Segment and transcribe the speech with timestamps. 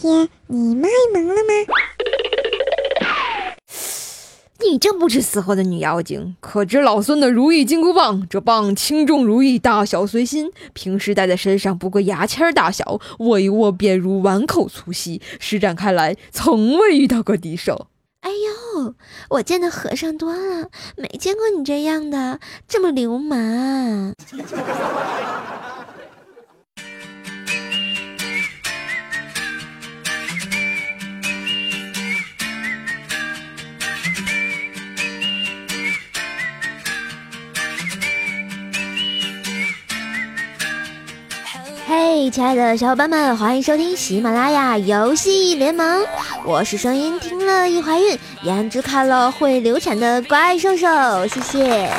[0.00, 1.52] 天你卖萌了吗？
[4.60, 8.26] 你这不知死活的女妖精，可知老孙的如意金箍棒？
[8.26, 10.50] 这棒轻重如意，大小随心。
[10.72, 15.20] 平时戴在身上不过牙签大小，握一握便如碗口粗细。
[15.38, 17.88] 施展开来，从未遇到过敌手。
[18.22, 18.94] 哎呦，
[19.28, 24.14] 我见的和尚多了，没见过你这样的，这么流氓。
[42.28, 46.04] 亲爱的小伙伴们，欢迎收听喜马拉雅游戏联盟，
[46.44, 50.86] 我是声音听了易怀孕，颜值看了会流产的怪兽兽，
[51.28, 51.90] 谢谢。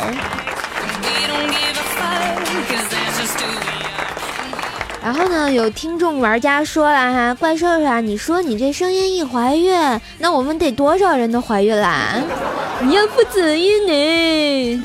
[5.02, 9.74] 然后呢，有听众玩家说了哈，怪兽兽，你说你这声音一怀孕，
[10.20, 12.14] 那我们得多少人都怀孕啦？
[12.82, 14.84] 你要负责任呢。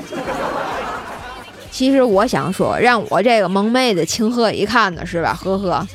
[1.76, 5.04] 其实我想说，让我这个萌妹子情何以堪呢？
[5.04, 5.34] 是吧？
[5.34, 5.86] 呵呵。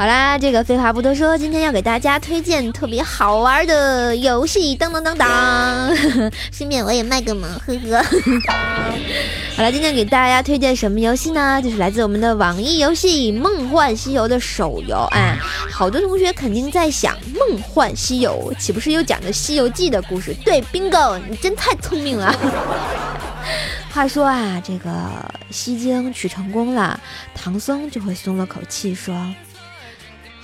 [0.00, 5.94] 好啦，这个废话不多说，今天要给大家推荐特别好玩的游戏，当当当当，
[6.50, 8.02] 顺便我也卖个萌，呵呵。
[9.54, 11.60] 好了，今天给大家推荐什么游戏呢？
[11.62, 15.06] 就是来自我们的网易游戏《梦幻西游》的手游。
[15.10, 15.36] 哎，
[15.70, 20.34] 好多同学肯定在想，《梦幻西游》岂不是有讲的《西游记》的故事？
[20.42, 22.34] 对，bingo，你真太聪明了。
[23.92, 24.90] 话说啊，这个
[25.50, 26.98] 西经取成功了，
[27.34, 29.14] 唐僧就会松了口气说。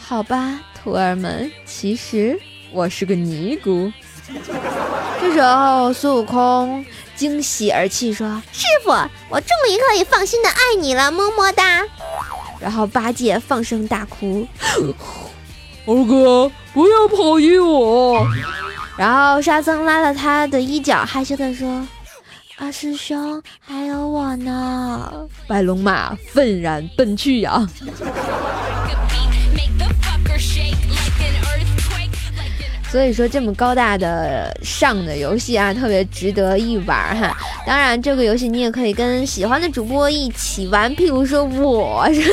[0.09, 2.39] 好吧，徒儿们，其实
[2.71, 3.93] 我是个尼姑。
[5.21, 8.91] 这时候，孙悟空惊喜而泣说：“师傅，
[9.29, 11.83] 我终于可以放心的爱你了，么么哒。”
[12.61, 14.47] 然后八戒放声大哭
[15.85, 18.25] ：“猴哥，不要抛弃我。”
[18.97, 21.85] 然后沙僧拉了他的衣角，害羞的说
[22.57, 25.13] ：“二师兄，还有我呢。”
[25.49, 27.69] 白龙马愤然奔去呀。
[32.91, 37.37] 所以说，这么高大的上的游戏啊，特别值得一玩哈。
[37.67, 42.33] 当然，这个游戏你也可以跟喜欢的主播一起玩，譬如说我是。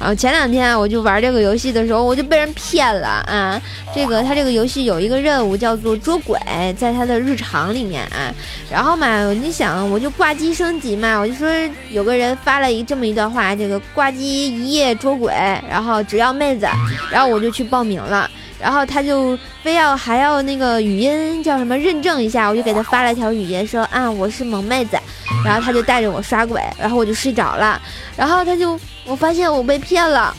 [0.00, 3.60] 然后前两天我就玩这个游戏的时候，我就被人骗了啊！
[3.94, 6.38] 这个他这个游戏有一个任务叫做捉鬼，
[6.78, 8.32] 在他的日常里面啊。
[8.70, 11.46] 然后嘛，你想我就挂机升级嘛，我就说
[11.90, 15.32] 有个人发了一这么一段话，这个挂机一夜捉鬼，
[15.68, 16.66] 然后只要妹子，
[17.10, 18.28] 然后我就去报名了。
[18.64, 24.98] 然后他就非要还要那个语音叫什么认证一下，我就给他发了条语音说啊我是萌妹子，
[25.44, 27.78] 然后他就带着我刷鬼，然后我就睡着了，
[28.16, 30.34] 然后他就我发现我被骗了，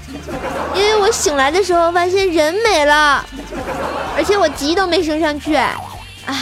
[0.74, 3.24] 因为我醒来的时候发现人没了，
[4.18, 6.36] 而且我级都没升上去，哎，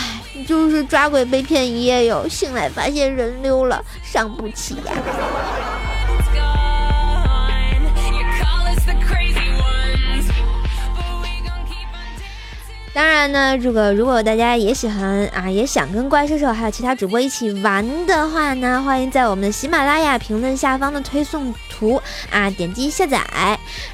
[0.47, 4.93] 就是抓鬼被骗一夜游，醒来发现人溜了，伤不起呀。
[12.93, 21.99] 当然呢，这个如果大家也喜欢啊，也想跟怪兽兽还有其他主播一起玩的话呢，欢迎在我们的喜马拉雅评论下方的推送图
[22.29, 23.19] 啊点击下载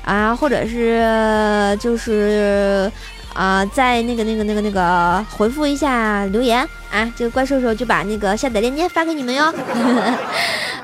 [0.04, 2.92] 啊，或者是就是
[3.34, 6.68] 啊在那个那个那个那个回复一下留言。
[6.92, 9.54] 啊，这个怪兽兽就把那个下载链接发给你们哟。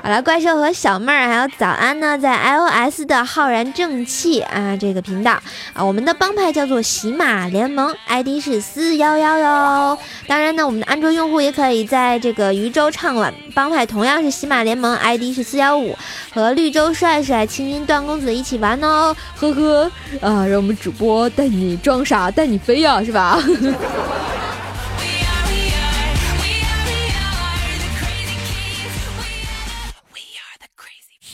[0.02, 5.32] 好了，怪兽和小妹儿还有早安呢，在 iOS 的浩然正气啊这个频道
[5.72, 9.98] 啊，我们的帮派叫做喜马联盟，ID 是四幺幺哟。
[10.28, 15.98] 当然呢，我们的安卓用户也可以在这个渔舟唱晚帮派，同样是喜马联盟，ID 是四幺五，
[16.32, 19.90] 和绿洲帅帅、青音段公子一起玩哦，呵呵
[20.20, 23.36] 啊，让我们主播带你装傻，带你飞呀，是吧？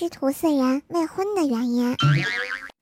[0.02, 1.96] 师徒四人未婚的原因：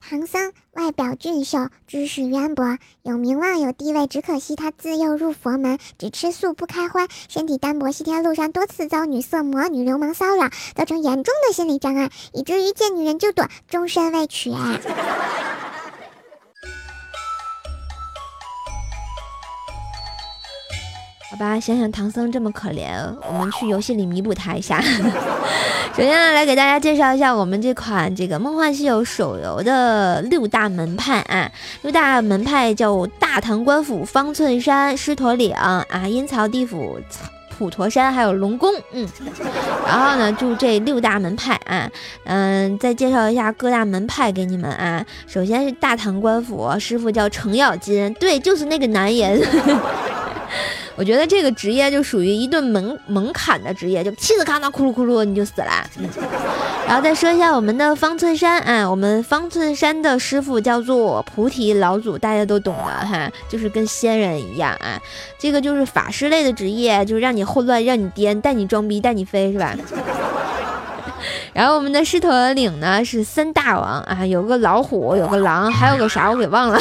[0.09, 14.51] 唐僧外表俊秀，知识渊博，有名望有地位，只可惜他自幼入佛门，只吃素不开荤，身体单薄，西天路上多次遭女色魔、女流氓骚扰，造成严重的心理障碍，以至于见女人就躲，终身未娶。
[21.31, 24.83] 好吧，想想唐僧这么可怜，我们去游戏里弥补他一下。
[25.97, 31.51] 首先呢，来给大家介绍一下我们这款这个《梦幻西游》手游的六大门派啊。
[31.83, 36.99] 六大门派叫大唐官府、方寸山、狮驼岭啊、阴曹地府、
[37.59, 38.73] 普陀山，还有龙宫。
[38.93, 39.07] 嗯，
[39.87, 41.91] 然后呢，就这六大门派啊，
[42.25, 45.05] 嗯，再介绍一下各大门派给你们啊。
[45.27, 49.43] 首先是大唐官府师傅叫程咬金，对，就是那个男人。
[51.01, 55.73] 我觉得这个职业就属于一顿门门槛的职业，就气死咔那咕噜咕噜你就死了。
[56.87, 65.01] 然后再说一下我们的方寸山啊，我们方寸山的师傅叫做菩提老祖，大家都懂的哈，就是跟仙人一样啊。
[65.39, 69.75] 这个就是法师类的职业，就是让你混乱，让你颠，带你装逼，带你飞，是吧？
[71.55, 76.79] 然后我们的狮驼岭呢是三大王啊，有个老虎，有个狼，还有个啥我给忘了。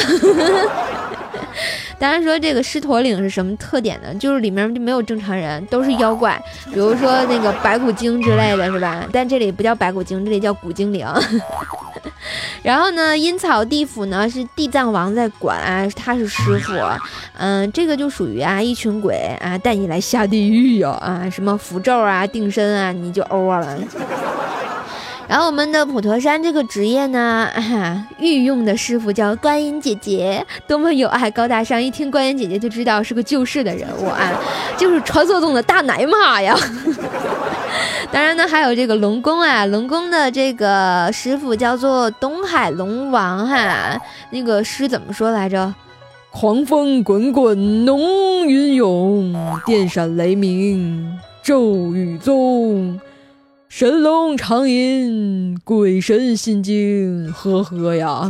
[2.00, 4.14] 当然说这个狮驼岭是什么特点呢？
[4.14, 6.42] 就是里面就没有正常人，都是妖怪，
[6.72, 9.06] 比如说那个白骨精之类的是吧？
[9.12, 11.06] 但这里不叫白骨精，这里叫古精灵。
[12.62, 16.72] 然后呢，阴曹地府呢是地藏王在管啊，他是师傅。
[17.36, 23.78] 嗯，这个就属于啊一群鬼啊带你来下地狱哟啊，什么符咒啊、定身啊，你就欧了。
[25.30, 27.48] 然后我们的普陀山这个职业呢，
[28.18, 34.32] 御用的师傅叫观音姐姐，多么有爱高大上，一听观音姐姐就知道是个救世的人物啊，
[34.76, 36.58] 就是传说中的大奶妈呀。
[38.10, 43.96] 当然呢，还有这个龙宫啊，龙宫的这个师傅叫做东海龙王哈，
[44.32, 45.72] 那个诗怎么说来着？
[46.32, 48.00] 狂风滚滚，浓
[48.48, 49.32] 云涌，
[49.64, 52.98] 电闪雷鸣，骤雨纵。
[53.70, 58.28] 神龙长吟，鬼神心惊，呵呵呀！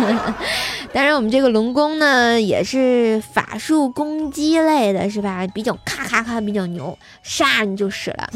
[0.94, 5.46] 当然，我们这个龙宫呢，也是法术攻击类的，是吧？
[5.48, 8.30] 比较咔咔咔，比较牛，杀你就死了。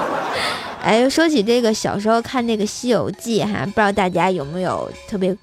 [0.82, 5.36] 哎，说起这个，小时候看那个《西游记》哈，不知道大家有没有特别。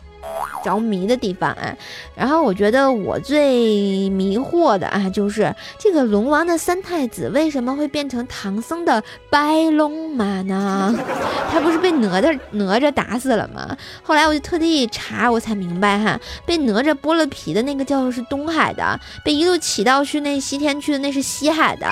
[0.63, 1.75] 着迷的地方啊，
[2.16, 10.94] 然后我觉得我最迷惑的啊，就是这个龙王的三太子为什么会变成唐僧的白龙马呢？
[11.51, 13.75] 他不是被哪吒哪吒打死了吗？
[14.04, 21.88] 后来我就特地查，我才明白哈，被哪吒剥了皮的那个叫是东海的，被一路骑到去那西天去的那是西海的。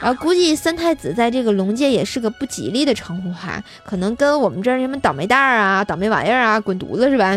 [0.00, 7.36] 然后估计三太子在这个龙界也是个不吉利的称呼哈，可能跟我们这儿什么倒霉蛋儿啊、倒霉玩意儿啊、滚犊子是吧？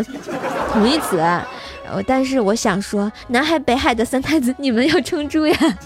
[0.72, 5.56] 同义词，呃，但是我想说，南海北海的三太子，你们要撑住呀！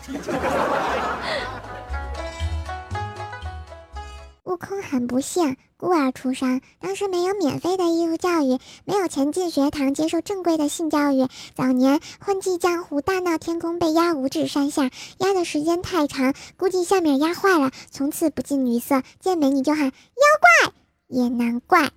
[4.44, 11.26] 悟空很不幸，孤儿出生，当时没有免费的义务教育，没有钱进学堂接受正规的性教育。
[11.56, 20.72] 早年混迹江湖，大闹天宫，被压五指山下，压的时间太长，估计下面压坏了，从此不近女色，见美女就喊妖怪，
[21.08, 21.90] 也难怪。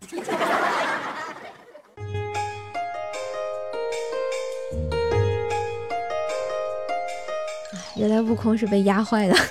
[7.97, 9.35] 原来悟空是被压坏的。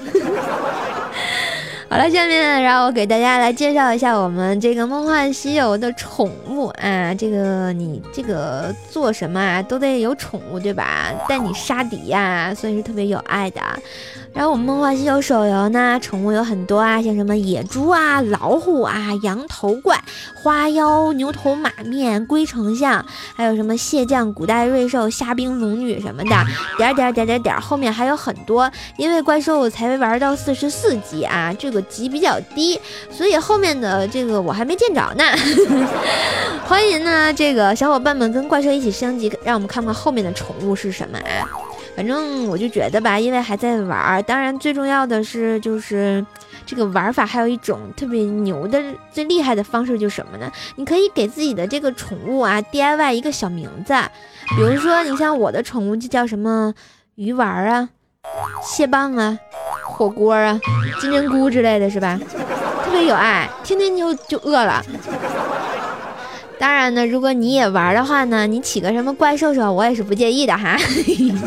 [1.88, 11.12] 好了，下面让我给大家来介绍一下我们这个《梦幻西游》的宠物啊，这个你这个做什么啊都得有宠物对吧？
[11.28, 13.60] 带你杀敌呀，所以是特别有爱的。
[14.36, 19.98] 然后我们梦幻西游手游呢，宠物有很多啊，像什么野猪啊、老虎啊、羊头怪、
[20.34, 23.02] 花妖、牛头马面、龟丞相，
[23.34, 26.44] 还有什么蟹将、古代瑞兽、虾兵龙女什么的，
[26.76, 28.70] 点点点点点，后面还有很多。
[28.98, 32.78] 因为怪兽我才玩到四十四级啊，这个级比较低，
[33.10, 35.24] 所以后面的这个我还没见着呢。
[36.68, 41.48] 欢迎呢，这个小伙伴们跟怪兽一起升级，让我们看看后面的宠物是什么啊？
[41.96, 46.24] 反正我就觉得吧，因为还在玩儿，当然最重要的是就是
[46.66, 48.78] 这个玩法还有一种特别牛的、
[49.10, 50.52] 最厉害的方式，就是什么呢？
[50.76, 53.94] 你可以给自己的这个宠物啊 DIY 一个小名字，
[54.56, 56.74] 比如说你像我的宠物就叫什么
[57.14, 57.88] 鱼丸啊、
[58.62, 59.38] 蟹棒啊、
[59.82, 60.60] 火锅啊、
[61.00, 62.20] 金针菇之类的是吧？
[62.84, 64.84] 特别有爱，天天就就饿了。
[66.58, 70.76] 当然呢，如果你也玩的话呢，你起个什么怪兽兽，我也是不介意的哈。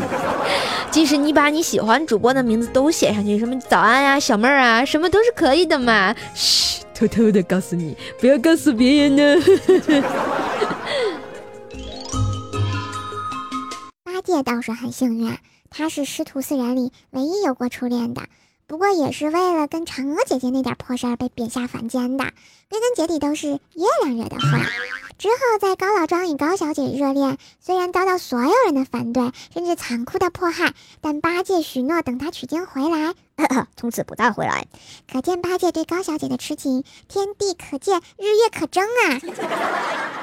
[0.90, 6.14] 即使你把你喜欢主播的名字都写上去，什么早安呀、小妹儿啊，什么都是可以的嘛。
[6.34, 9.36] 嘘，偷偷的告诉你，不要告诉别人呢。
[14.04, 15.36] 八戒倒是很幸运，
[15.70, 18.22] 他是师徒四人里唯一有过初恋的。
[18.70, 22.22] 不过也是为了跟嫦娥姐姐那点破事儿被贬下凡间的，
[22.68, 23.58] 归根结底都是月
[24.04, 24.46] 亮惹的祸。
[25.18, 33.12] 之后在高老庄与高小姐热恋，虽然遭到所有人的反对，甚至残酷的迫害，但八戒许诺等他取经回来，
[33.76, 34.68] 从此不再回来。
[35.10, 39.18] 可见八戒对高小姐的痴情，天地可见，日月可争啊！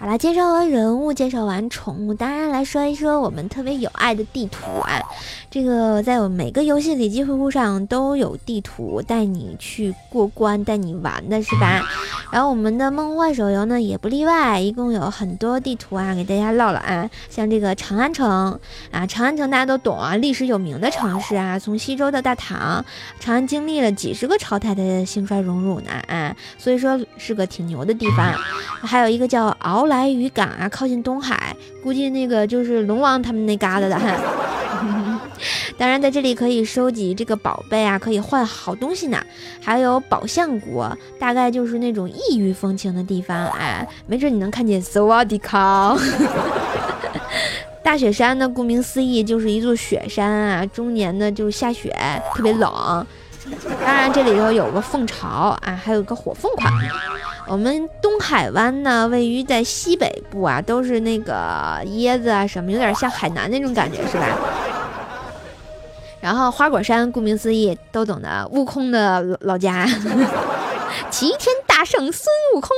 [0.00, 5.02] 好了，介绍完人物，介绍完宠物，当然来说一说我们特别有爱的地图啊。
[5.50, 11.82] 这个在我每个游戏里几乎上都有地图带你去过关，带你玩的是吧？
[12.30, 17.08] 然后我们的梦幻手游呢也不例外，一共有很多地图啊，给大家唠唠啊。
[17.30, 18.58] 像这个长安城
[18.90, 22.84] 啊，长安城大家都懂啊，历史有名的城市啊，从西周到大唐，
[23.18, 28.32] 长安经历了几十个朝代的兴衰荣辱呢啊，所以说是个挺牛的地方。
[28.82, 34.14] 还有一个叫鳌来渔港啊，靠近东海，估计那个就是龙王他们那旮瘩的哈。
[35.78, 39.24] 当然，在这里可以收集这个宝贝啊，可以换好东西呢。
[39.62, 45.96] 还有宝象国，大概就是那种异域风情的地方，哎，没准你能看见斯瓦迪卡。
[47.80, 51.94] 大雪山呢，顾名思义就是一座雪山啊，终年呢就是下雪，
[52.34, 53.06] 特别冷。
[53.84, 56.72] 当然，这里头有个凤巢啊，还有个火凤凰。
[57.46, 64.26] 我们东海湾呢，位于在西北部啊，都是那个椰子啊什么，有点像海南那种感觉，是吧？
[66.20, 69.86] 然后花果山，顾名思义，都懂得，悟空的老家，
[71.10, 72.70] 齐天大圣孙悟空。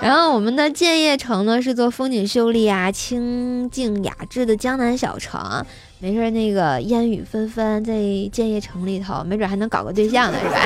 [0.00, 5.64] 然后我们的建业城呢，是座风景秀丽啊、清静雅致的江南小城。
[6.00, 7.94] 没事，那个烟雨纷纷，在
[8.30, 10.60] 建业城里头，没准还能搞个对象呢，是吧？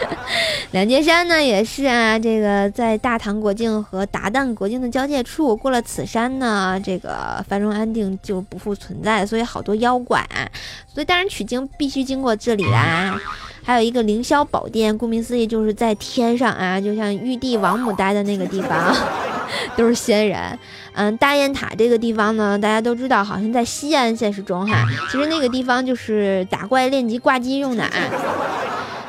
[0.72, 10.44] 两界山呢，也是啊，这个在大唐国境和鞑靼国境的交界处，过了此山呢，这个繁荣安定就不复存在，所以好多妖怪啊，
[10.92, 13.18] 所以当然取经必须经过这里啦。
[13.64, 18.94] 还有一个凌霄宝殿，顾名思义就是在天上啊，就像玉帝王母待的那个地方，
[19.76, 20.58] 都是仙人。
[20.94, 27.90] 嗯，大雁塔这个地方呢，大家都知道，好像在西安现实中哈，其实那个地方就是打怪练级挂机用的啊。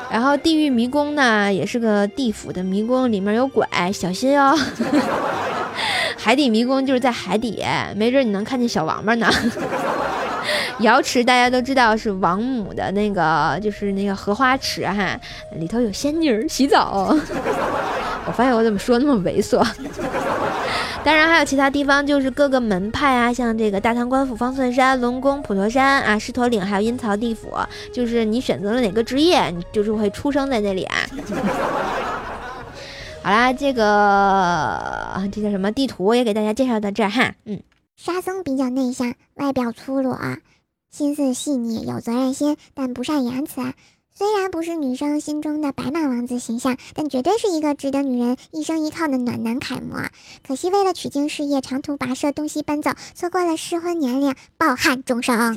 [0.10, 4.58] 然后地狱迷宫呢，也是个地府的迷宫，里面有鬼，小心哦。
[6.18, 7.64] 海底迷宫就是在海底，
[7.96, 9.30] 没准你能看见小王八呢。
[10.80, 15.20] 瑶池大家都知道是王母的那个，就是那个荷花池哈，
[15.58, 17.16] 里头有仙女洗澡。
[18.26, 19.66] 我发现我怎么说那么猥琐。
[21.08, 27.48] 当然还有其他地方，就是各个门派啊，像这个大唐官府方寸山、龙宫普陀山啊、狮驼岭，还有阴曹地府，
[27.94, 30.98] 就是你选择了哪个职业，你就是会出生在那里啊。
[33.24, 37.34] 好啦，这个这叫什么地图也给大家介绍到这儿哈。
[37.46, 37.58] 嗯，
[37.96, 40.14] 沙僧比较内向，外表粗鲁，
[40.92, 43.62] 心思细腻，有责任心，但不善言辞。
[44.18, 50.10] 虽然不是女生心中的白马王子形象，但绝对是一个值得女人一生依靠的暖男楷模。
[50.48, 55.56] 可惜为了取经事业，长途跋涉，东西奔走，错过了适婚年龄，抱憾终生。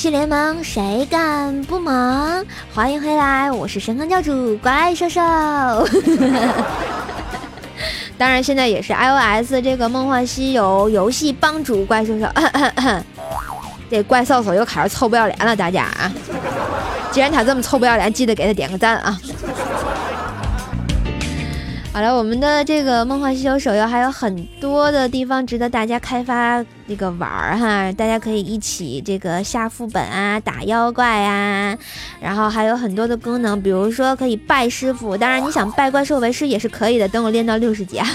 [0.00, 2.42] 戏联盟谁敢不萌？
[2.72, 5.20] 欢迎回来，我是神坑教主怪兽兽。
[8.16, 12.26] 当然，现在也是 iOS 这个《梦幻西游》游戏帮主怪兽兽。
[13.90, 16.10] 这怪兽兽又开始臭不要脸了，大家啊！
[17.12, 19.20] 既然他这么臭不要脸，记得给他点个赞啊！
[21.92, 31.76] 好了，我们的这个《梦幻西游》手游还有很多的地方值得大家开发这个玩儿哈，大家可以一起这个下副本啊，打妖怪啊，
[32.20, 38.06] 然后还有很多的功能，比如说可以拜师傅，当然你想拜怪兽为师也是可以的，等我练到六十级啊。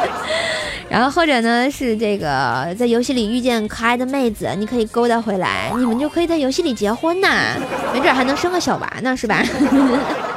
[0.90, 7.56] 然后或者呢是这个在游戏里遇见可爱的妹子，你可以勾搭回来，你们就可以在游戏里结婚呐，
[7.94, 9.42] 没准还能生个小娃呢，是吧？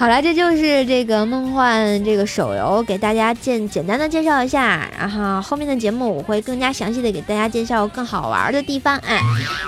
[0.00, 4.88] 好了，这就是这个梦幻这个手游，给大家简简单的介绍一下。
[4.98, 9.20] 然后后面的节目我会更加详细的给大家介绍更好玩的地方，哎，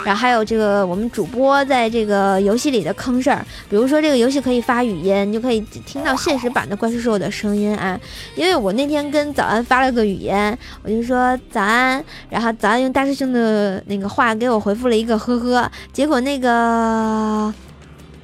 [0.06, 8.00] 然后还有这个我们主播在这个游戏里的坑事儿，比如说这个游戏可以发语音，你就可以听到现实版的怪兽兽的声音啊。
[8.34, 10.34] 因为我那天跟早安发了个语音，
[10.82, 17.52] 我就说早安，然后早安用大师兄的那个话给我回复了一个呵呵，结果那个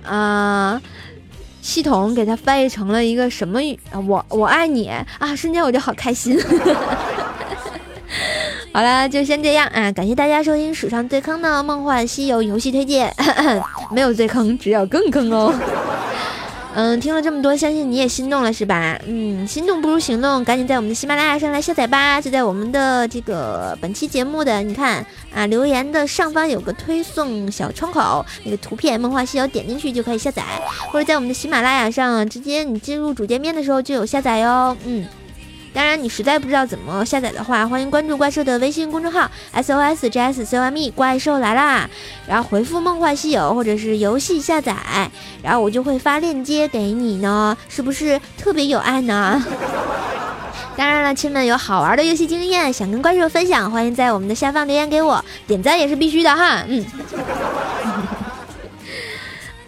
[0.05, 0.81] 啊。
[1.69, 3.79] 系统给它翻译成了一个什么语？
[4.07, 5.05] 我我爱你啊！
[5.37, 6.41] 瞬间我就好开心。
[8.73, 9.93] 好了，就先这样啊！
[9.93, 13.15] 感谢大家收听史上最坑的《梦幻西游》游戏推荐，
[13.93, 15.53] 没有最坑，只有更坑哦。
[16.75, 18.99] 嗯，听了这么多，相信你也心动了是吧？
[19.07, 22.21] 嗯，心动不如行动，赶紧在我们的喜马拉雅上来下载吧。
[22.21, 30.45] 就在我们的这个本期节目的，你看啊，留言的上方有个推送小窗口，那个图片《梦幻西游》，点进去就可以下载，
[30.93, 34.77] 或者在我们的喜马拉雅上直接你进入主界面的时候就有下载哟。
[34.85, 35.07] 嗯。
[35.75, 41.89] 当然，你实在不知道怎么下载的话，欢迎关注怪兽的微信公众号 S O S J S C O M E，怪兽来啦！
[42.27, 44.75] 然后回复“梦幻西游”或者是游戏下载，
[45.43, 49.45] 然后我就会发链接给你呢，是不是特别有爱呢？
[50.77, 56.85] 当然了，亲们有好玩的游戏经验想跟怪兽分享，欢迎在我们的下方留言给我，点赞也是必须的哈，嗯。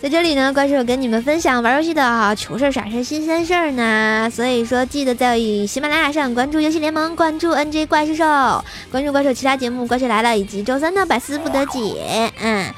[0.02, 4.30] 在这里呢，怪兽跟你们分享玩游戏的啊糗事儿、傻事儿、新鲜事儿呢。
[4.32, 12.32] 所以说，记得在喜马拉雅上关注游戏联盟，关注 NJ 怪兽兽，关注怪兽其他节目《怪兽来了》以及周三的百思不得解。
[12.42, 12.72] 嗯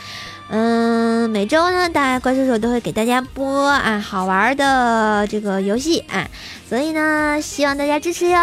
[0.50, 6.28] 嗯，每周呢，大怪兽兽都会给大家播啊好玩的这个游戏啊，
[6.68, 8.36] 所以呢，希望大家支持哟。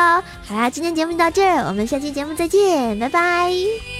[0.48, 3.99] 好啦，今天节目就到这儿，我们下期节目再见，拜拜。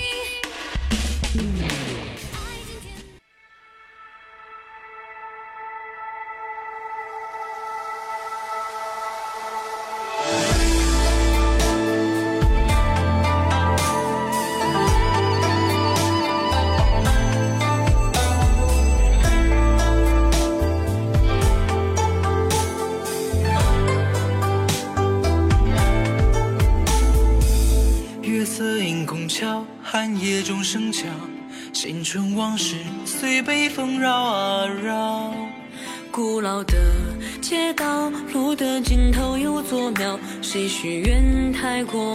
[40.52, 42.12] 谁许愿太过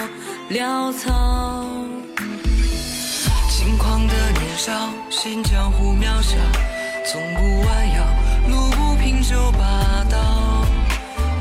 [0.51, 1.65] 潦草？
[3.49, 4.73] 轻狂的年少，
[5.09, 6.37] 嫌江湖渺小，
[7.07, 8.05] 从不弯腰，
[8.49, 10.67] 路不平就霸道。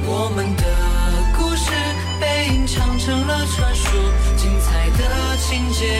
[0.05, 0.63] 我们的
[1.35, 1.71] 故事
[2.21, 3.91] 被吟唱成了传说，
[4.37, 5.99] 精彩的情节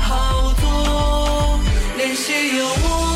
[0.00, 1.58] 好多。
[1.96, 3.07] 联系有我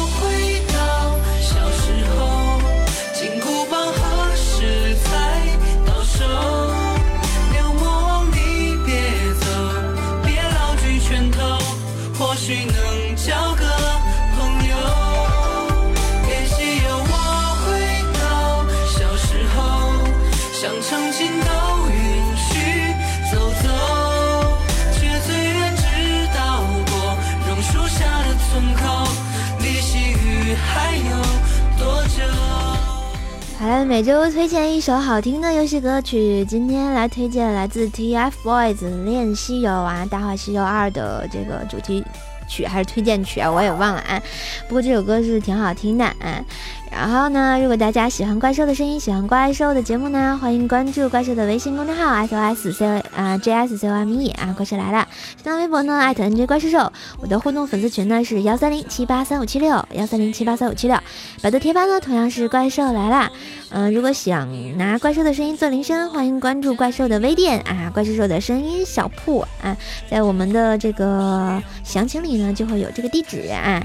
[34.02, 42.04] 每周推荐一首好听的游戏歌曲，今天来推荐来自 TFBOYS《恋西游》啊，《大话西游二》的这个主题
[42.48, 44.20] 曲还是推荐曲啊，我也忘了啊。
[44.66, 46.44] 不过这首歌是挺好听的啊。
[46.92, 55.08] 然后呢，如果大家喜欢怪兽的声音，喜欢怪兽的节目呢，欢迎关注怪兽的微信公众号 S O S C 啊 J S C O M E 啊，怪兽来了。
[55.42, 56.92] 新浪微博呢，艾特 N J 怪兽兽。
[57.18, 60.96] 我的互动粉丝群呢是幺三零七八三五七六幺三零七八三五七六。
[61.40, 63.32] 百度贴吧呢同样是怪兽来了。
[63.70, 69.74] 嗯，如果想拿怪兽的声音做铃声，欢迎关注怪兽的微店啊，怪兽兽的声音小铺啊，
[70.10, 73.82] 在我们的这个详情里呢就会有这个地址啊。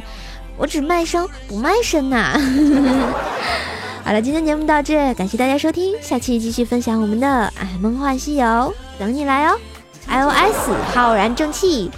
[0.57, 2.33] 我只卖声不卖身呐。
[4.03, 7.27] 好了，今天节目到这，感谢大家收听，下期继续分享我们的
[7.59, 9.59] 哎梦幻西游，等你来哦。
[10.07, 11.91] iOS 浩然正气，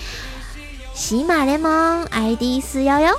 [0.96, 3.14] 喜马联盟 ID 四幺幺。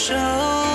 [0.00, 0.69] 手？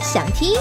[0.00, 0.54] 想听。